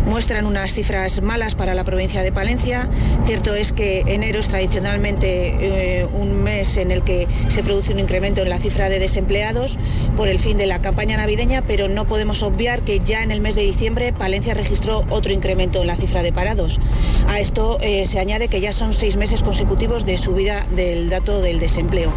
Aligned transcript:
muestran 0.06 0.46
unas 0.46 0.74
cifras 0.74 1.22
malas 1.22 1.56
para 1.56 1.76
la 1.76 1.84
provincia 1.84 2.24
de 2.24 2.32
Palencia. 2.32 2.90
Cierto 3.26 3.54
es 3.54 3.72
que 3.72 4.04
enero 4.08 4.40
es 4.40 4.48
tradicionalmente 4.48 6.00
eh, 6.02 6.06
un 6.06 6.44
mes 6.44 6.78
en 6.78 6.92
el 6.92 7.04
que 7.04 7.28
se 7.50 7.64
produce 7.64 7.92
un 7.92 8.00
incremento 8.00 8.42
en 8.42 8.50
la 8.50 8.58
cifra 8.58 8.90
de 8.90 9.00
desempleados 9.00 9.78
por 10.16 10.28
el 10.28 10.40
fin 10.40 10.58
de 10.58 10.66
la 10.68 10.82
campaña 10.82 11.18
navideña, 11.18 11.62
pero 11.62 11.88
no 11.88 12.06
podemos 12.06 12.44
obviar 12.44 12.82
que 12.82 13.00
ya 13.00 13.24
en 13.24 13.32
el 13.32 13.42
mes 13.42 13.56
de 13.56 13.62
diciembre 13.62 14.14
Palencia 14.14 14.54
registró 14.54 15.04
otro 15.10 15.34
incremento 15.34 15.82
en 15.82 15.88
la 15.88 15.96
cifra 15.98 16.24
de 16.24 16.34
parados. 16.34 16.80
A 17.28 17.40
esto 17.40 17.78
eh, 17.82 18.06
se 18.06 18.20
añade 18.20 18.48
que 18.48 18.62
ya 18.62 18.74
son 18.74 18.94
seis 18.94 19.18
meses 19.18 19.44
consecutivos 19.44 20.06
de 20.06 20.18
subida 20.18 20.66
del 20.76 21.05
dato 21.10 21.42
del 21.42 21.60
desempleo. 21.60 22.12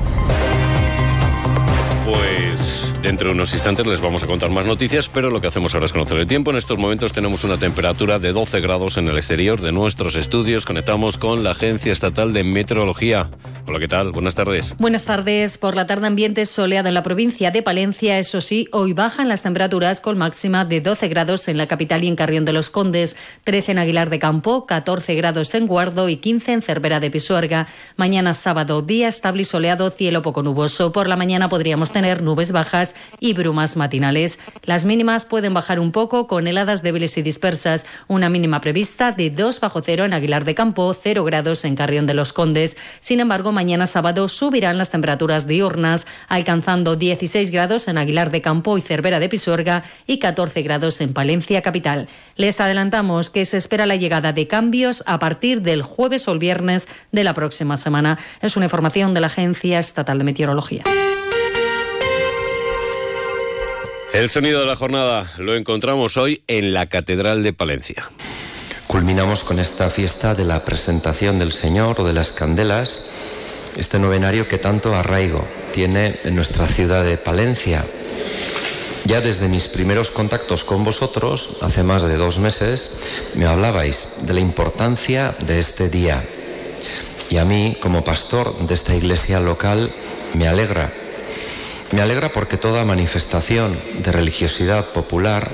Pues 2.08 2.94
dentro 3.02 3.28
de 3.28 3.34
unos 3.34 3.52
instantes 3.52 3.86
les 3.86 4.00
vamos 4.00 4.22
a 4.22 4.26
contar 4.26 4.48
más 4.48 4.64
noticias, 4.64 5.10
pero 5.10 5.28
lo 5.28 5.42
que 5.42 5.48
hacemos 5.48 5.74
ahora 5.74 5.84
es 5.84 5.92
conocer 5.92 6.16
el 6.16 6.26
tiempo. 6.26 6.50
En 6.50 6.56
estos 6.56 6.78
momentos 6.78 7.12
tenemos 7.12 7.44
una 7.44 7.58
temperatura 7.58 8.18
de 8.18 8.32
12 8.32 8.62
grados 8.62 8.96
en 8.96 9.08
el 9.08 9.18
exterior 9.18 9.60
de 9.60 9.72
nuestros 9.72 10.16
estudios. 10.16 10.64
Conectamos 10.64 11.18
con 11.18 11.44
la 11.44 11.50
Agencia 11.50 11.92
Estatal 11.92 12.32
de 12.32 12.44
Meteorología. 12.44 13.28
Hola, 13.66 13.78
¿qué 13.78 13.88
tal? 13.88 14.12
Buenas 14.12 14.34
tardes. 14.34 14.74
Buenas 14.78 15.04
tardes. 15.04 15.58
Por 15.58 15.76
la 15.76 15.86
tarde 15.86 16.06
ambiente 16.06 16.46
soleado 16.46 16.88
en 16.88 16.94
la 16.94 17.02
provincia 17.02 17.50
de 17.50 17.62
Palencia. 17.62 18.18
Eso 18.18 18.40
sí, 18.40 18.66
hoy 18.72 18.94
bajan 18.94 19.28
las 19.28 19.42
temperaturas 19.42 20.00
con 20.00 20.16
máxima 20.16 20.64
de 20.64 20.80
12 20.80 21.08
grados 21.08 21.46
en 21.48 21.58
la 21.58 21.66
capital 21.66 22.04
y 22.04 22.08
en 22.08 22.16
Carrión 22.16 22.46
de 22.46 22.54
los 22.54 22.70
Condes, 22.70 23.18
13 23.44 23.72
en 23.72 23.78
Aguilar 23.80 24.08
de 24.08 24.18
Campo, 24.18 24.64
14 24.64 25.14
grados 25.14 25.54
en 25.54 25.66
Guardo 25.66 26.08
y 26.08 26.16
15 26.16 26.52
en 26.54 26.62
Cervera 26.62 27.00
de 27.00 27.10
Pisuerga. 27.10 27.66
Mañana 27.96 28.32
sábado, 28.32 28.80
día 28.80 29.08
estable 29.08 29.42
y 29.42 29.44
soleado, 29.44 29.90
cielo 29.90 30.22
poco 30.22 30.42
nuboso. 30.42 30.90
Por 30.90 31.06
la 31.06 31.16
mañana 31.16 31.50
podríamos 31.50 31.92
tener 31.92 31.97
tener 31.98 32.22
nubes 32.22 32.52
bajas 32.52 32.94
y 33.18 33.32
brumas 33.32 33.76
matinales. 33.76 34.38
Las 34.64 34.84
mínimas 34.84 35.24
pueden 35.24 35.52
bajar 35.52 35.80
un 35.80 35.90
poco 35.90 36.28
con 36.28 36.46
heladas 36.46 36.84
débiles 36.84 37.18
y 37.18 37.22
dispersas. 37.22 37.86
Una 38.06 38.28
mínima 38.28 38.60
prevista 38.60 39.10
de 39.10 39.30
2 39.30 39.58
bajo 39.58 39.82
cero 39.82 40.04
en 40.04 40.12
Aguilar 40.12 40.44
de 40.44 40.54
Campo, 40.54 40.94
0 40.94 41.24
grados 41.24 41.64
en 41.64 41.74
Carrión 41.74 42.06
de 42.06 42.14
los 42.14 42.32
Condes. 42.32 42.76
Sin 43.00 43.18
embargo, 43.18 43.50
mañana 43.50 43.88
sábado 43.88 44.28
subirán 44.28 44.78
las 44.78 44.90
temperaturas 44.90 45.48
diurnas, 45.48 46.06
alcanzando 46.28 46.94
16 46.94 47.50
grados 47.50 47.88
en 47.88 47.98
Aguilar 47.98 48.30
de 48.30 48.42
Campo 48.42 48.78
y 48.78 48.80
Cervera 48.80 49.18
de 49.18 49.28
Pisuerga 49.28 49.82
y 50.06 50.20
14 50.20 50.62
grados 50.62 51.00
en 51.00 51.12
Palencia 51.12 51.62
capital. 51.62 52.06
Les 52.36 52.60
adelantamos 52.60 53.28
que 53.28 53.44
se 53.44 53.56
espera 53.56 53.86
la 53.86 53.96
llegada 53.96 54.32
de 54.32 54.46
cambios 54.46 55.02
a 55.04 55.18
partir 55.18 55.62
del 55.62 55.82
jueves 55.82 56.28
o 56.28 56.32
el 56.32 56.38
viernes 56.38 56.86
de 57.10 57.24
la 57.24 57.34
próxima 57.34 57.76
semana. 57.76 58.20
Es 58.40 58.56
una 58.56 58.66
información 58.66 59.14
de 59.14 59.20
la 59.20 59.26
Agencia 59.26 59.80
Estatal 59.80 60.18
de 60.18 60.24
Meteorología. 60.24 60.84
El 64.12 64.30
sonido 64.30 64.60
de 64.60 64.66
la 64.66 64.74
jornada 64.74 65.30
lo 65.36 65.54
encontramos 65.54 66.16
hoy 66.16 66.42
en 66.46 66.72
la 66.72 66.86
Catedral 66.86 67.42
de 67.42 67.52
Palencia. 67.52 68.10
Culminamos 68.86 69.44
con 69.44 69.58
esta 69.58 69.90
fiesta 69.90 70.34
de 70.34 70.44
la 70.44 70.64
presentación 70.64 71.38
del 71.38 71.52
Señor 71.52 72.00
o 72.00 72.04
de 72.04 72.14
las 72.14 72.32
candelas, 72.32 73.06
este 73.76 73.98
novenario 73.98 74.48
que 74.48 74.56
tanto 74.56 74.94
arraigo 74.94 75.46
tiene 75.74 76.18
en 76.24 76.34
nuestra 76.34 76.66
ciudad 76.66 77.04
de 77.04 77.18
Palencia. 77.18 77.84
Ya 79.04 79.20
desde 79.20 79.46
mis 79.48 79.68
primeros 79.68 80.10
contactos 80.10 80.64
con 80.64 80.84
vosotros, 80.84 81.58
hace 81.60 81.82
más 81.82 82.02
de 82.02 82.16
dos 82.16 82.38
meses, 82.38 82.96
me 83.34 83.46
hablabais 83.46 84.26
de 84.26 84.32
la 84.32 84.40
importancia 84.40 85.36
de 85.46 85.58
este 85.58 85.90
día. 85.90 86.24
Y 87.28 87.36
a 87.36 87.44
mí, 87.44 87.76
como 87.80 88.04
pastor 88.04 88.56
de 88.66 88.72
esta 88.72 88.96
iglesia 88.96 89.38
local, 89.38 89.90
me 90.34 90.48
alegra 90.48 90.90
me 91.92 92.02
alegra 92.02 92.32
porque 92.32 92.56
toda 92.56 92.84
manifestación 92.84 93.78
de 94.02 94.12
religiosidad 94.12 94.86
popular 94.86 95.50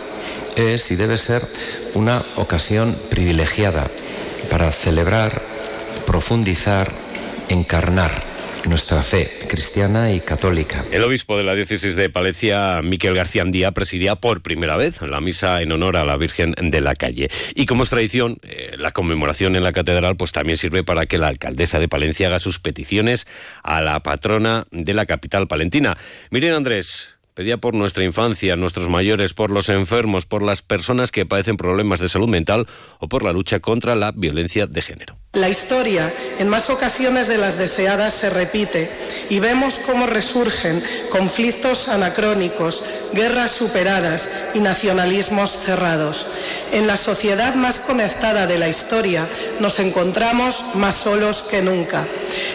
es 0.56 0.90
y 0.90 0.96
debe 0.96 1.16
ser 1.16 1.46
una 1.94 2.24
ocasión 2.36 2.96
privilegiada 3.10 3.88
para 4.50 4.72
celebrar, 4.72 5.42
profundizar, 6.06 6.90
encarnar 7.48 8.33
nuestra 8.68 9.02
fe 9.02 9.30
cristiana 9.48 10.12
y 10.12 10.20
católica. 10.20 10.84
El 10.90 11.02
obispo 11.04 11.36
de 11.36 11.44
la 11.44 11.54
diócesis 11.54 11.96
de 11.96 12.10
Palencia, 12.10 12.80
Miquel 12.82 13.14
García 13.14 13.42
Andía, 13.42 13.72
presidía 13.72 14.16
por 14.16 14.42
primera 14.42 14.76
vez 14.76 15.00
la 15.02 15.20
misa 15.20 15.60
en 15.62 15.72
honor 15.72 15.96
a 15.96 16.04
la 16.04 16.16
Virgen 16.16 16.54
de 16.58 16.80
la 16.80 16.94
Calle. 16.94 17.30
Y 17.54 17.66
como 17.66 17.82
es 17.82 17.90
tradición, 17.90 18.38
eh, 18.42 18.74
la 18.76 18.92
conmemoración 18.92 19.56
en 19.56 19.62
la 19.62 19.72
catedral 19.72 20.16
pues 20.16 20.32
también 20.32 20.56
sirve 20.56 20.84
para 20.84 21.06
que 21.06 21.18
la 21.18 21.28
alcaldesa 21.28 21.78
de 21.78 21.88
Palencia 21.88 22.28
haga 22.28 22.38
sus 22.38 22.58
peticiones 22.58 23.26
a 23.62 23.80
la 23.80 24.00
patrona 24.02 24.66
de 24.70 24.94
la 24.94 25.06
capital 25.06 25.46
palentina. 25.46 25.96
Miren 26.30 26.54
Andrés, 26.54 27.13
Pedía 27.34 27.56
por 27.56 27.74
nuestra 27.74 28.04
infancia, 28.04 28.54
nuestros 28.54 28.88
mayores, 28.88 29.34
por 29.34 29.50
los 29.50 29.68
enfermos, 29.68 30.24
por 30.24 30.44
las 30.44 30.62
personas 30.62 31.10
que 31.10 31.26
padecen 31.26 31.56
problemas 31.56 31.98
de 31.98 32.08
salud 32.08 32.28
mental 32.28 32.68
o 33.00 33.08
por 33.08 33.24
la 33.24 33.32
lucha 33.32 33.58
contra 33.58 33.96
la 33.96 34.12
violencia 34.12 34.68
de 34.68 34.80
género. 34.80 35.16
La 35.32 35.48
historia, 35.48 36.14
en 36.38 36.48
más 36.48 36.70
ocasiones 36.70 37.26
de 37.26 37.38
las 37.38 37.58
deseadas, 37.58 38.14
se 38.14 38.30
repite 38.30 38.88
y 39.30 39.40
vemos 39.40 39.80
cómo 39.80 40.06
resurgen 40.06 40.80
conflictos 41.10 41.88
anacrónicos, 41.88 42.84
guerras 43.12 43.50
superadas 43.50 44.30
y 44.54 44.60
nacionalismos 44.60 45.50
cerrados. 45.58 46.28
En 46.70 46.86
la 46.86 46.96
sociedad 46.96 47.56
más 47.56 47.80
conectada 47.80 48.46
de 48.46 48.58
la 48.58 48.68
historia 48.68 49.28
nos 49.58 49.80
encontramos 49.80 50.64
más 50.74 50.94
solos 50.94 51.42
que 51.42 51.62
nunca. 51.62 52.06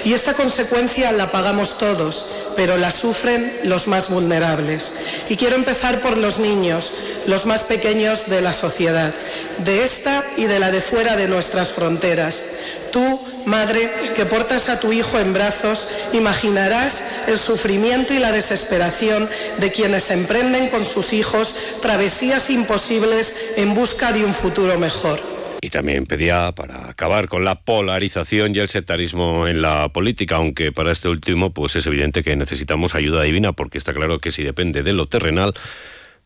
Y 0.06 0.14
esta 0.14 0.36
consecuencia 0.36 1.12
la 1.12 1.34
pagamos 1.34 1.78
todos, 1.78 2.26
pero 2.56 2.78
la 2.78 2.92
sufren 2.92 3.60
los 3.64 3.88
más 3.88 4.10
vulnerables. 4.10 4.94
Y 5.30 5.36
quiero 5.36 5.56
empezar 5.56 6.02
por 6.02 6.18
los 6.18 6.40
niños, 6.40 6.94
los 7.26 7.46
más 7.46 7.64
pequeños 7.64 8.28
de 8.28 8.42
la 8.42 8.54
sociedad, 8.54 9.14
de 9.60 9.84
esta 9.84 10.26
y 10.38 10.46
de 10.46 10.60
la 10.60 10.72
de 10.72 10.82
fuera 10.82 11.16
de 11.16 11.28
nuestras 11.28 11.72
fronteras. 11.72 12.46
Tú, 12.92 13.20
madre, 13.46 13.92
que 14.16 14.26
portas 14.26 14.70
a 14.70 14.80
tu 14.80 14.92
hijo 14.92 15.20
en 15.20 15.34
brazos, 15.34 15.88
imaginarás 16.14 17.04
el 17.28 17.38
sufrimiento 17.38 18.14
y 18.14 18.20
la 18.20 18.32
desesperación 18.32 19.30
de 19.58 19.72
quienes 19.72 20.10
emprenden 20.12 20.70
con 20.70 20.86
sus 20.86 21.14
hijos 21.14 21.56
travesías 21.82 22.50
imposibles 22.50 23.36
en 23.58 23.74
busca 23.74 24.12
de 24.12 24.26
un 24.26 24.34
futuro 24.34 24.78
mejor. 24.78 25.39
Y 25.62 25.70
también 25.70 26.06
pedía 26.06 26.52
para 26.54 26.90
acabar 26.90 27.28
con 27.28 27.44
la 27.44 27.56
polarización 27.56 28.56
y 28.56 28.60
el 28.60 28.70
sectarismo 28.70 29.48
en 29.48 29.62
la 29.62 29.90
política, 29.90 30.38
aunque 30.38 30.72
para 30.72 30.92
este 30.92 31.10
último 31.10 31.52
pues 31.52 31.76
es 31.76 31.86
evidente 31.86 32.24
que 32.24 32.36
necesitamos 32.36 32.96
ayuda 32.96 33.24
divina, 33.24 33.52
porque 33.54 33.78
está 33.78 33.94
claro 33.94 34.20
que 34.20 34.32
si 34.32 34.44
depende 34.44 34.84
de 34.84 34.94
lo 34.94 35.08
terrenal, 35.08 35.54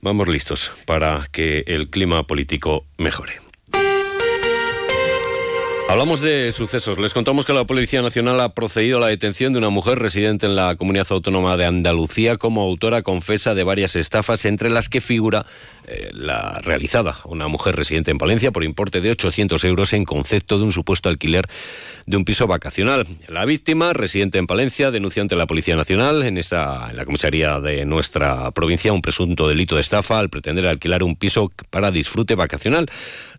vamos 0.02 0.28
listos 0.28 0.72
para 0.86 1.28
que 1.32 1.64
el 1.68 1.90
clima 1.90 2.28
político 2.28 2.86
mejore. 2.98 3.43
Hablamos 5.90 6.22
de 6.22 6.52
sucesos. 6.54 6.98
Les 6.98 7.14
contamos 7.14 7.46
que 7.46 7.54
la 7.54 7.66
Policía 7.66 8.02
Nacional 8.02 8.40
ha 8.40 8.54
procedido 8.54 8.98
a 8.98 9.02
la 9.02 9.08
detención 9.08 9.52
de 9.52 9.60
una 9.60 9.70
mujer 9.70 10.00
residente 10.00 10.46
en 10.46 10.56
la 10.56 10.76
comunidad 10.76 11.08
autónoma 11.10 11.58
de 11.58 11.66
Andalucía 11.66 12.38
como 12.38 12.62
autora 12.62 13.02
confesa 13.04 13.54
de 13.54 13.64
varias 13.64 13.96
estafas, 13.96 14.46
entre 14.46 14.70
las 14.70 14.88
que 14.88 15.02
figura 15.02 15.46
eh, 15.86 16.12
la 16.14 16.60
realizada 16.64 17.18
una 17.26 17.50
mujer 17.50 17.76
residente 17.76 18.10
en 18.10 18.18
Palencia 18.18 18.52
por 18.52 18.64
importe 18.64 19.02
de 19.02 19.12
800 19.12 19.62
euros 19.66 19.92
en 19.92 20.06
concepto 20.06 20.58
de 20.58 20.64
un 20.64 20.72
supuesto 20.72 21.10
alquiler 21.10 21.46
de 22.06 22.16
un 22.16 22.24
piso 22.24 22.48
vacacional. 22.48 23.06
La 23.28 23.44
víctima, 23.44 23.92
residente 23.92 24.38
en 24.38 24.48
Palencia, 24.48 24.92
denuncia 24.92 25.22
ante 25.22 25.36
la 25.36 25.46
Policía 25.46 25.76
Nacional 25.76 26.24
en, 26.24 26.38
esta, 26.38 26.90
en 26.90 26.96
la 26.96 27.04
comisaría 27.04 27.60
de 27.60 27.84
nuestra 27.84 28.50
provincia 28.52 28.94
un 28.94 29.02
presunto 29.02 29.50
delito 29.50 29.76
de 29.76 29.82
estafa 29.82 30.20
al 30.20 30.30
pretender 30.30 30.66
alquilar 30.66 31.04
un 31.04 31.18
piso 31.18 31.52
para 31.70 31.92
disfrute 31.92 32.36
vacacional. 32.36 32.90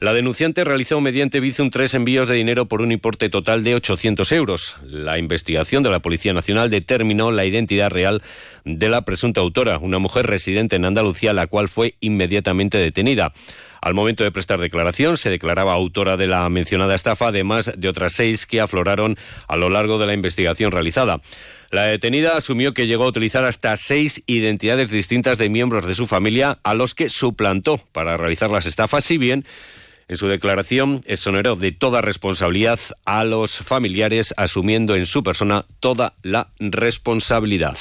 La 0.00 0.12
denunciante 0.12 0.64
realizó 0.64 1.00
mediante 1.00 1.40
Bizum 1.40 1.70
tres 1.70 1.94
envíos 1.94 2.28
de 2.28 2.33
dinero 2.34 2.66
por 2.66 2.82
un 2.82 2.92
importe 2.92 3.28
total 3.28 3.64
de 3.64 3.74
800 3.74 4.30
euros. 4.32 4.76
La 4.84 5.18
investigación 5.18 5.82
de 5.82 5.90
la 5.90 6.00
Policía 6.00 6.32
Nacional 6.32 6.70
determinó 6.70 7.30
la 7.30 7.44
identidad 7.44 7.90
real 7.90 8.22
de 8.64 8.88
la 8.88 9.02
presunta 9.02 9.40
autora, 9.40 9.78
una 9.78 9.98
mujer 9.98 10.26
residente 10.26 10.76
en 10.76 10.84
Andalucía, 10.84 11.32
la 11.32 11.46
cual 11.46 11.68
fue 11.68 11.94
inmediatamente 12.00 12.78
detenida. 12.78 13.32
Al 13.84 13.92
momento 13.92 14.24
de 14.24 14.32
prestar 14.32 14.60
declaración, 14.60 15.18
se 15.18 15.28
declaraba 15.28 15.74
autora 15.74 16.16
de 16.16 16.26
la 16.26 16.48
mencionada 16.48 16.94
estafa, 16.94 17.28
además 17.28 17.70
de 17.76 17.88
otras 17.88 18.14
seis 18.14 18.46
que 18.46 18.62
afloraron 18.62 19.18
a 19.46 19.56
lo 19.56 19.68
largo 19.68 19.98
de 19.98 20.06
la 20.06 20.14
investigación 20.14 20.72
realizada. 20.72 21.20
La 21.70 21.84
detenida 21.84 22.36
asumió 22.36 22.72
que 22.72 22.86
llegó 22.86 23.04
a 23.04 23.08
utilizar 23.08 23.44
hasta 23.44 23.76
seis 23.76 24.22
identidades 24.26 24.90
distintas 24.90 25.36
de 25.36 25.50
miembros 25.50 25.84
de 25.86 25.92
su 25.92 26.06
familia 26.06 26.60
a 26.62 26.72
los 26.74 26.94
que 26.94 27.10
suplantó 27.10 27.78
para 27.92 28.16
realizar 28.16 28.48
las 28.48 28.64
estafas, 28.64 29.04
si 29.04 29.18
bien 29.18 29.44
en 30.08 30.16
su 30.16 30.28
declaración, 30.28 31.00
exoneró 31.06 31.56
de 31.56 31.72
toda 31.72 32.02
responsabilidad 32.02 32.80
a 33.04 33.24
los 33.24 33.56
familiares, 33.58 34.34
asumiendo 34.36 34.94
en 34.94 35.06
su 35.06 35.22
persona 35.22 35.66
toda 35.80 36.14
la 36.22 36.48
responsabilidad. 36.58 37.76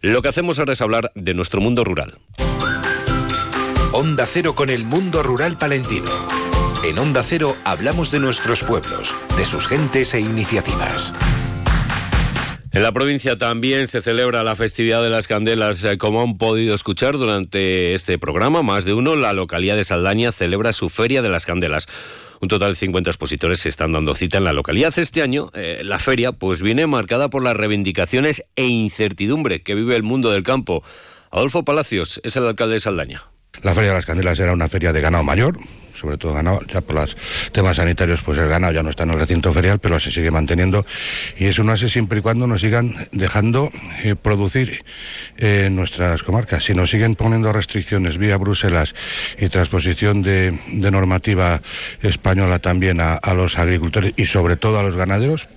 Lo 0.00 0.22
que 0.22 0.28
hacemos 0.28 0.58
ahora 0.58 0.74
es 0.74 0.82
hablar 0.82 1.12
de 1.14 1.34
nuestro 1.34 1.60
mundo 1.60 1.84
rural. 1.84 2.18
Onda 3.92 4.26
Cero 4.26 4.54
con 4.54 4.70
el 4.70 4.84
mundo 4.84 5.22
rural 5.22 5.56
palentino. 5.56 6.10
En 6.84 6.98
Onda 6.98 7.22
Cero 7.22 7.56
hablamos 7.64 8.10
de 8.10 8.20
nuestros 8.20 8.62
pueblos, 8.62 9.14
de 9.38 9.44
sus 9.44 9.66
gentes 9.66 10.12
e 10.14 10.20
iniciativas. 10.20 11.14
En 12.74 12.82
la 12.82 12.90
provincia 12.90 13.38
también 13.38 13.86
se 13.86 14.02
celebra 14.02 14.42
la 14.42 14.56
festividad 14.56 15.00
de 15.00 15.08
las 15.08 15.28
candelas. 15.28 15.84
Eh, 15.84 15.96
como 15.96 16.20
han 16.22 16.36
podido 16.38 16.74
escuchar 16.74 17.16
durante 17.16 17.94
este 17.94 18.18
programa, 18.18 18.64
más 18.64 18.84
de 18.84 18.92
uno, 18.92 19.14
la 19.14 19.32
localidad 19.32 19.76
de 19.76 19.84
Saldaña 19.84 20.32
celebra 20.32 20.72
su 20.72 20.88
Feria 20.88 21.22
de 21.22 21.28
las 21.28 21.46
Candelas. 21.46 21.86
Un 22.40 22.48
total 22.48 22.72
de 22.72 22.74
50 22.74 23.10
expositores 23.10 23.60
se 23.60 23.68
están 23.68 23.92
dando 23.92 24.16
cita 24.16 24.38
en 24.38 24.44
la 24.44 24.52
localidad. 24.52 24.92
Este 24.98 25.22
año, 25.22 25.52
eh, 25.54 25.82
la 25.84 26.00
feria 26.00 26.32
pues 26.32 26.62
viene 26.62 26.88
marcada 26.88 27.28
por 27.28 27.44
las 27.44 27.56
reivindicaciones 27.56 28.42
e 28.56 28.66
incertidumbre 28.66 29.62
que 29.62 29.76
vive 29.76 29.94
el 29.94 30.02
mundo 30.02 30.32
del 30.32 30.42
campo. 30.42 30.82
Adolfo 31.30 31.64
Palacios 31.64 32.20
es 32.24 32.34
el 32.34 32.44
alcalde 32.44 32.74
de 32.74 32.80
Saldaña. 32.80 33.22
La 33.62 33.72
Feria 33.72 33.90
de 33.90 33.96
las 33.98 34.04
Candelas 34.04 34.40
era 34.40 34.52
una 34.52 34.68
feria 34.68 34.92
de 34.92 35.00
ganado 35.00 35.22
mayor, 35.22 35.58
sobre 35.94 36.18
todo 36.18 36.34
ganado, 36.34 36.60
ya 36.66 36.80
por 36.80 36.96
los 36.96 37.16
temas 37.52 37.76
sanitarios, 37.76 38.22
pues 38.22 38.38
el 38.38 38.48
ganado 38.48 38.72
ya 38.72 38.82
no 38.82 38.90
está 38.90 39.04
en 39.04 39.10
el 39.10 39.18
recinto 39.18 39.52
ferial, 39.52 39.78
pero 39.78 39.98
se 40.00 40.10
sigue 40.10 40.30
manteniendo 40.30 40.84
y 41.38 41.46
eso 41.46 41.64
no 41.64 41.72
hace 41.72 41.88
siempre 41.88 42.18
y 42.18 42.22
cuando 42.22 42.46
nos 42.46 42.60
sigan 42.60 43.08
dejando 43.12 43.70
eh, 44.02 44.14
producir 44.16 44.84
en 45.36 45.76
nuestras 45.76 46.22
comarcas. 46.22 46.64
Si 46.64 46.74
nos 46.74 46.90
siguen 46.90 47.14
poniendo 47.14 47.52
restricciones 47.52 48.18
vía 48.18 48.36
Bruselas 48.36 48.94
y 49.38 49.48
transposición 49.48 50.22
de, 50.22 50.58
normativa 50.94 51.60
española 52.02 52.58
también 52.58 53.00
a 53.00 53.34
los 53.34 53.58
agricultores 53.58 54.12
y 54.16 54.26
sobre 54.26 54.56
todo 54.56 54.78
a 54.78 54.82
los 54.82 54.96
ganaderos, 54.96 55.48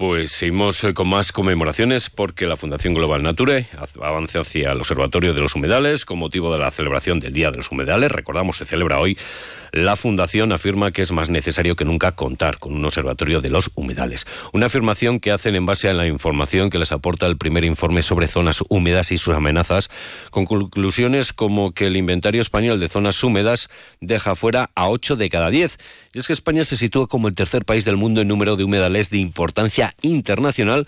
pues 0.00 0.32
seguimos 0.32 0.82
eh, 0.84 0.94
con 0.94 1.08
más 1.08 1.30
conmemoraciones 1.30 2.08
porque 2.08 2.46
la 2.46 2.56
Fundación 2.56 2.94
Global 2.94 3.22
Nature 3.22 3.66
avanza 4.00 4.40
hacia 4.40 4.72
el 4.72 4.78
Observatorio 4.78 5.34
de 5.34 5.42
los 5.42 5.54
Humedales 5.54 6.06
con 6.06 6.18
motivo 6.18 6.50
de 6.54 6.58
la 6.58 6.70
celebración 6.70 7.20
del 7.20 7.34
Día 7.34 7.50
de 7.50 7.58
los 7.58 7.70
Humedales. 7.70 8.10
Recordamos, 8.10 8.56
se 8.56 8.64
celebra 8.64 8.98
hoy 8.98 9.18
la 9.72 9.96
Fundación 9.96 10.52
afirma 10.52 10.92
que 10.92 11.02
es 11.02 11.12
más 11.12 11.28
necesario 11.28 11.76
que 11.76 11.84
nunca 11.84 12.12
contar 12.12 12.58
con 12.58 12.74
un 12.74 12.84
observatorio 12.84 13.40
de 13.40 13.50
los 13.50 13.70
humedales. 13.74 14.26
Una 14.52 14.66
afirmación 14.66 15.20
que 15.20 15.30
hacen 15.30 15.54
en 15.56 15.66
base 15.66 15.88
a 15.88 15.94
la 15.94 16.06
información 16.06 16.70
que 16.70 16.78
les 16.78 16.92
aporta 16.92 17.26
el 17.26 17.36
primer 17.36 17.64
informe 17.64 18.02
sobre 18.02 18.28
zonas 18.28 18.62
húmedas 18.68 19.12
y 19.12 19.18
sus 19.18 19.34
amenazas, 19.34 19.90
con 20.30 20.44
conclusiones 20.46 21.32
como 21.32 21.72
que 21.72 21.86
el 21.86 21.96
inventario 21.96 22.40
español 22.40 22.80
de 22.80 22.88
zonas 22.88 23.22
húmedas 23.22 23.70
deja 24.00 24.34
fuera 24.34 24.70
a 24.74 24.88
8 24.88 25.16
de 25.16 25.28
cada 25.28 25.50
10. 25.50 25.78
Y 26.12 26.18
es 26.18 26.26
que 26.26 26.32
España 26.32 26.64
se 26.64 26.76
sitúa 26.76 27.06
como 27.06 27.28
el 27.28 27.34
tercer 27.34 27.64
país 27.64 27.84
del 27.84 27.96
mundo 27.96 28.20
en 28.20 28.28
número 28.28 28.56
de 28.56 28.64
humedales 28.64 29.10
de 29.10 29.18
importancia 29.18 29.94
internacional 30.02 30.86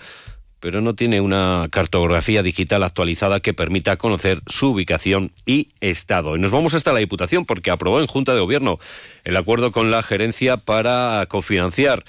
pero 0.62 0.80
no 0.80 0.94
tiene 0.94 1.20
una 1.20 1.66
cartografía 1.72 2.44
digital 2.44 2.84
actualizada 2.84 3.40
que 3.40 3.52
permita 3.52 3.96
conocer 3.96 4.38
su 4.46 4.68
ubicación 4.68 5.32
y 5.44 5.70
estado. 5.80 6.36
Y 6.36 6.38
nos 6.38 6.52
vamos 6.52 6.74
hasta 6.74 6.92
la 6.92 7.00
Diputación 7.00 7.46
porque 7.46 7.72
aprobó 7.72 7.98
en 7.98 8.06
Junta 8.06 8.32
de 8.32 8.38
Gobierno 8.38 8.78
el 9.24 9.36
acuerdo 9.36 9.72
con 9.72 9.90
la 9.90 10.04
gerencia 10.04 10.58
para 10.58 11.26
cofinanciar 11.26 12.04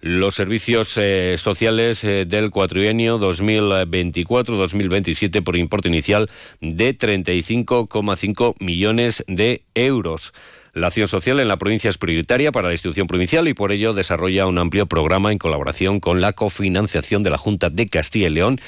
los 0.00 0.34
servicios 0.34 0.96
eh, 0.96 1.34
sociales 1.36 2.02
eh, 2.02 2.24
del 2.24 2.50
cuatrienio 2.50 3.18
2024-2027 3.18 5.44
por 5.44 5.56
importe 5.56 5.88
inicial 5.88 6.30
de 6.62 6.96
35,5 6.96 8.54
millones 8.58 9.22
de 9.28 9.64
euros. 9.74 10.32
La 10.78 10.86
acción 10.86 11.08
social 11.08 11.40
en 11.40 11.48
la 11.48 11.56
provincia 11.56 11.90
es 11.90 11.98
prioritaria 11.98 12.52
para 12.52 12.68
la 12.68 12.74
institución 12.74 13.08
provincial 13.08 13.48
y 13.48 13.54
por 13.54 13.72
ello 13.72 13.94
desarrolla 13.94 14.46
un 14.46 14.58
amplio 14.58 14.86
programa 14.86 15.32
en 15.32 15.38
colaboración 15.38 15.98
con 15.98 16.20
la 16.20 16.34
cofinanciación 16.34 17.24
de 17.24 17.30
la 17.30 17.38
Junta 17.38 17.68
de 17.68 17.88
Castilla 17.88 18.28
y 18.28 18.30
León 18.30 18.60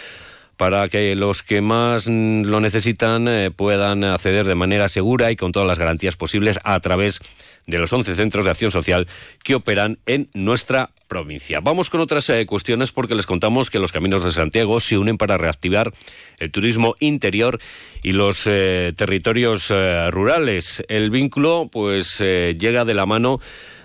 para 0.60 0.90
que 0.90 1.16
los 1.16 1.42
que 1.42 1.62
más 1.62 2.06
lo 2.06 2.60
necesitan 2.60 3.26
eh, 3.28 3.50
puedan 3.50 4.04
acceder 4.04 4.46
de 4.46 4.54
manera 4.54 4.90
segura 4.90 5.30
y 5.30 5.36
con 5.36 5.52
todas 5.52 5.66
las 5.66 5.78
garantías 5.78 6.16
posibles 6.16 6.60
a 6.64 6.78
través 6.80 7.20
de 7.66 7.78
los 7.78 7.90
11 7.90 8.14
centros 8.14 8.44
de 8.44 8.50
acción 8.50 8.70
social 8.70 9.08
que 9.42 9.54
operan 9.54 10.00
en 10.04 10.28
nuestra 10.34 10.90
provincia. 11.08 11.60
Vamos 11.60 11.88
con 11.88 12.02
otras 12.02 12.28
eh, 12.28 12.44
cuestiones 12.44 12.92
porque 12.92 13.14
les 13.14 13.24
contamos 13.24 13.70
que 13.70 13.78
los 13.78 13.90
caminos 13.90 14.22
de 14.22 14.32
Santiago 14.32 14.80
se 14.80 14.98
unen 14.98 15.16
para 15.16 15.38
reactivar 15.38 15.94
el 16.38 16.50
turismo 16.50 16.94
interior 17.00 17.58
y 18.02 18.12
los 18.12 18.46
eh, 18.46 18.92
territorios 18.94 19.72
rurales. 20.10 20.84
El 20.88 21.08
vínculo 21.08 21.70
pues 21.72 22.18
llega 22.20 22.84
de 22.84 22.92
la 22.92 23.06
mano 23.06 23.40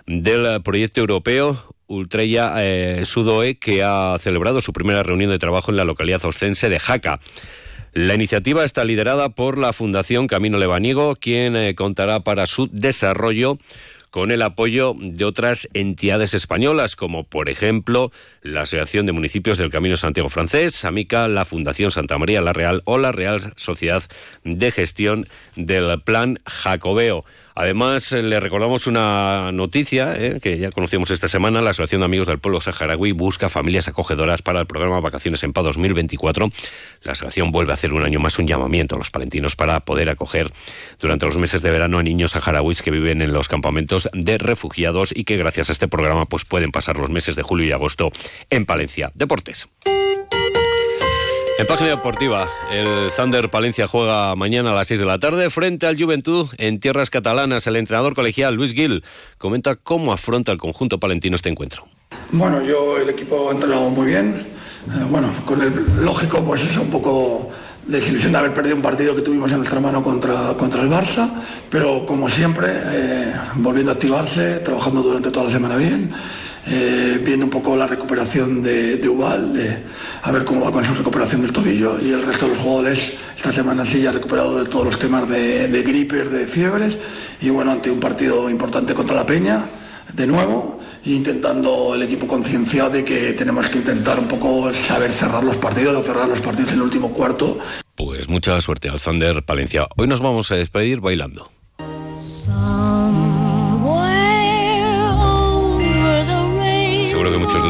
del 0.08 0.62
proyecto 0.62 1.00
europeo 1.00 1.75
Ultrella 1.88 2.56
Sudoe 3.04 3.56
que 3.56 3.84
ha 3.84 4.18
celebrado 4.20 4.62
su 4.62 4.74
primera 4.74 5.04
reunión 5.04 5.32
de 5.32 5.40
trabajo 5.40 5.72
en 5.72 5.78
la 5.78 5.86
localidad 5.86 6.24
ostense 6.26 6.70
de 6.70 6.80
Jaca. 6.80 7.20
La 7.96 8.14
iniciativa 8.14 8.66
está 8.66 8.84
liderada 8.84 9.30
por 9.30 9.58
la 9.58 9.72
Fundación 9.72 10.28
Camino 10.28 10.58
Lebaniego, 10.58 11.16
quien 11.16 11.56
eh, 11.56 11.76
contará 11.76 12.20
para 12.20 12.46
su 12.46 12.68
desarrollo 12.70 13.58
con 14.12 14.32
el 14.32 14.42
apoyo 14.42 14.98
de 15.00 15.24
otras 15.24 15.70
entidades 15.74 16.34
españolas, 16.34 16.98
como 16.98 17.24
por 17.24 17.48
ejemplo 17.48 18.12
la 18.42 18.64
Asociación 18.64 19.06
de 19.06 19.14
Municipios 19.14 19.58
del 19.58 19.70
Camino 19.70 19.96
Santiago 19.96 20.30
Francés, 20.30 20.84
AMICA, 20.84 21.30
la 21.30 21.46
Fundación 21.46 21.90
Santa 21.90 22.18
María 22.18 22.42
la 22.42 22.52
Real 22.52 22.82
o 22.84 22.98
la 22.98 23.14
Real 23.14 23.54
Sociedad 23.56 24.04
de 24.44 24.72
Gestión 24.72 25.30
del 25.56 26.02
Plan 26.02 26.40
Jacobeo. 26.46 27.24
Además, 27.56 28.12
eh, 28.12 28.22
le 28.22 28.42
recordamos 28.42 28.86
una 28.86 29.54
noticia 29.54 30.14
eh, 30.18 30.40
que 30.42 30.58
ya 30.58 30.72
conocimos 30.72 31.10
esta 31.10 31.30
semana. 31.30 31.62
La 31.62 31.70
Asociación 31.70 32.02
de 32.02 32.06
Amigos 32.06 32.28
del 32.28 32.38
Pueblo 32.38 32.60
Saharaui 32.60 33.14
busca 33.14 33.48
familias 33.48 33.88
acogedoras 33.88 34.42
para 34.42 34.60
el 34.60 34.68
programa 34.68 35.00
Vacaciones 35.00 35.42
en 35.44 35.54
Paz 35.54 35.64
2024. 35.64 36.52
La 37.04 37.14
asociación 37.14 37.52
vuelve 37.52 37.72
a 37.72 37.76
hacer 37.76 37.94
un 37.94 38.04
año 38.04 38.20
más 38.20 38.38
un 38.40 38.48
llamamiento 38.48 38.96
a 38.96 38.98
los 38.98 39.10
palentinos 39.10 39.56
para 39.56 39.80
poder 39.80 40.10
acoger 40.10 40.52
durante 41.00 41.26
los 41.26 41.38
meses 41.38 41.62
de 41.62 41.72
verano 41.72 41.98
a 41.98 42.04
niños 42.04 42.32
saharauis 42.32 42.82
que 42.82 42.92
viven 42.92 43.22
en 43.22 43.32
los 43.32 43.48
campamentos 43.48 44.10
de 44.12 44.38
refugiados 44.38 45.14
y 45.16 45.24
que 45.24 45.38
gracias 45.38 45.70
a 45.70 45.72
este 45.72 45.88
programa 45.88 46.26
pues 46.26 46.44
pueden 46.44 46.74
pasar 46.74 46.98
los 46.98 47.10
meses 47.10 47.38
de 47.38 47.44
julio 47.44 47.66
y 47.66 47.72
agosto 47.72 48.12
en 48.50 48.66
Palencia. 48.66 49.12
Deportes. 49.14 49.70
En 51.58 51.66
página 51.68 51.92
deportiva, 51.92 52.50
el 52.70 53.10
Thunder 53.16 53.50
Palencia 53.50 53.88
juega 53.88 54.36
mañana 54.36 54.72
a 54.72 54.76
las 54.76 54.90
6 54.90 55.00
de 55.00 55.06
la 55.06 55.20
tarde 55.20 55.50
frente 55.50 55.88
al 55.88 55.98
Juventud 55.98 56.50
en 56.58 56.82
tierras 56.82 57.10
catalanas. 57.10 57.66
El 57.66 57.78
entrenador 57.78 58.14
colegial 58.14 58.56
Luis 58.56 58.74
Gil 58.74 59.06
comenta 59.38 59.78
cómo 59.78 60.12
afronta 60.12 60.52
el 60.52 60.58
conjunto 60.58 61.00
palentino 61.00 61.38
este 61.38 61.48
encuentro. 61.48 61.88
Bueno, 62.32 62.62
yo 62.62 62.98
el 62.98 63.10
equipo 63.10 63.50
ha 63.50 63.54
entrenado 63.54 63.90
muy 63.90 64.08
bien. 64.08 64.36
Eh, 64.36 65.06
bueno, 65.10 65.32
con 65.46 65.62
el 65.62 65.72
lógico, 66.04 66.44
pues 66.44 66.62
es 66.62 66.76
un 66.76 66.90
poco 66.90 67.50
desilusión 67.88 68.34
de 68.34 68.38
haber 68.38 68.54
perdido 68.54 68.76
un 68.76 68.82
partido 68.82 69.16
que 69.16 69.22
tuvimos 69.22 69.50
en 69.52 69.60
nuestra 69.60 69.80
mano 69.80 70.04
contra, 70.04 70.56
contra 70.56 70.82
el 70.82 70.90
Barça, 70.90 71.32
pero 71.70 72.06
como 72.06 72.28
siempre, 72.28 72.68
eh, 72.70 73.34
volviendo 73.56 73.92
a 73.92 73.94
activarse, 73.94 74.60
trabajando 74.60 75.02
durante 75.02 75.32
toda 75.32 75.46
la 75.46 75.52
semana 75.52 75.78
bien 75.78 76.12
eh, 76.68 77.20
viendo 77.24 77.46
un 77.46 77.52
poco 77.52 77.76
la 77.76 77.88
recuperación 77.88 78.62
de, 78.64 78.98
de 78.98 79.10
Ubal, 79.10 79.84
a 80.24 80.32
ver 80.32 80.44
cómo 80.44 80.66
va 80.66 80.72
con 80.72 80.84
su 80.84 80.94
recuperación 80.94 81.42
del 81.42 81.52
tobillo 81.52 82.00
y 82.02 82.12
el 82.12 82.26
resto 82.26 82.46
de 82.46 82.54
los 82.56 82.62
jugadores 82.64 83.14
esta 83.36 83.52
semana 83.52 83.86
sí 83.86 84.02
ya 84.02 84.10
ha 84.10 84.14
recuperado 84.14 84.64
de 84.64 84.70
todos 84.70 84.86
los 84.86 85.00
temas 85.00 85.30
de, 85.30 85.68
de 85.68 85.84
gripes, 85.84 86.32
de 86.32 86.48
fiebres 86.48 86.98
y 87.42 87.50
bueno, 87.50 87.72
ante 87.72 87.92
un 87.92 88.00
partido 88.00 88.50
importante 88.50 88.94
contra 88.94 89.16
la 89.16 89.26
Peña 89.26 89.66
de 90.14 90.28
nuevo 90.28 90.80
intentando 91.06 91.94
el 91.94 92.04
equipo 92.04 92.28
concienciado 92.28 92.90
de 92.90 93.06
que 93.06 93.34
tenemos 93.34 93.70
que 93.70 93.78
intentar 93.78 94.20
un 94.20 94.28
poco 94.28 94.74
saber 94.74 95.12
cerrar 95.12 95.44
los 95.44 95.58
partidos 95.58 95.96
o 95.96 96.04
cerrar 96.04 96.28
los 96.28 96.42
partidos 96.42 96.72
en 96.72 96.78
el 96.78 96.84
último 96.84 97.12
cuarto. 97.12 97.60
Pues 97.96 98.28
mucha 98.28 98.60
suerte 98.60 98.90
al 98.90 99.00
Thunder 99.00 99.44
Palencia. 99.44 99.88
Hoy 99.96 100.08
nos 100.08 100.22
vamos 100.22 100.52
a 100.52 100.56
despedir 100.56 101.00
bailando. 101.00 101.55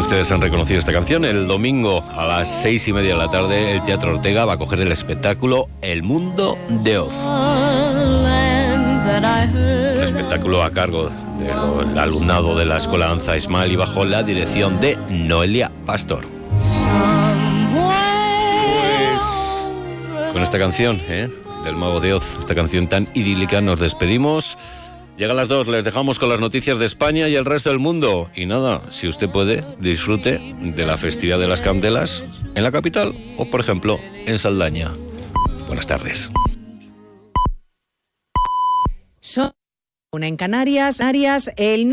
Ustedes 0.06 0.32
han 0.32 0.40
reconocido 0.40 0.78
esta 0.78 0.94
canción. 0.94 1.26
El 1.26 1.48
domingo 1.48 2.04
a 2.16 2.28
las 2.28 2.62
seis 2.62 2.88
y 2.88 2.94
media 2.94 3.14
de 3.14 3.18
la 3.18 3.32
tarde 3.32 3.72
el 3.72 3.82
Teatro 3.82 4.14
Ortega 4.14 4.46
va 4.46 4.54
a 4.54 4.58
coger 4.58 4.80
el 4.82 4.92
espectáculo 4.92 5.68
El 5.82 6.04
Mundo 6.04 6.60
de 6.70 7.00
Oz. 7.00 7.16
Un 9.96 10.04
espectáculo 10.04 10.62
a 10.62 10.70
cargo 10.70 11.10
del 11.40 11.98
alumnado 11.98 12.56
de 12.56 12.66
la 12.66 12.78
Escuela 12.78 13.08
Danza 13.08 13.36
Ismael 13.36 13.72
y 13.72 13.78
bajo 13.78 14.06
la 14.06 14.22
dirección 14.22 14.80
de 14.80 14.96
Noelia 15.10 15.72
Pastor. 15.88 16.24
Pues 19.12 19.72
con 20.32 20.44
esta 20.44 20.60
canción 20.60 21.02
¿eh? 21.08 21.32
del 21.64 21.76
Mago 21.76 22.00
de 22.00 22.14
Oz, 22.14 22.36
esta 22.38 22.54
canción 22.54 22.88
tan 22.88 23.08
idílica, 23.16 23.60
nos 23.60 23.80
despedimos. 23.80 24.56
Llegan 25.18 25.38
las 25.38 25.48
dos, 25.48 25.70
les 25.70 25.86
dejamos 25.86 26.20
con 26.20 26.28
las 26.28 26.42
noticias 26.42 26.78
de 26.78 26.86
España 26.86 27.30
y 27.30 27.36
el 27.36 27.46
resto 27.46 27.70
del 27.70 27.80
mundo. 27.80 28.30
Y 28.36 28.46
nada, 28.46 28.82
si 28.92 29.08
usted 29.08 29.30
puede, 29.30 29.64
disfrute 29.80 30.40
de 30.62 30.86
la 30.86 30.98
festividad 30.98 31.40
de 31.40 31.48
las 31.48 31.62
candelas 31.62 32.26
en 32.54 32.64
la 32.64 32.72
capital 32.72 33.16
o, 33.38 33.50
por 33.50 33.62
ejemplo, 33.62 33.98
en 34.26 34.38
Saldaña. 34.38 34.92
Buenas 35.68 35.88
tardes. 35.88 36.30
Son 39.22 39.52
una 40.12 40.28
en 40.28 40.36
Canarias, 40.36 41.02
el 41.56 41.86